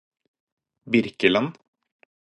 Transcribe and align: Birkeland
Birkeland 0.91 1.53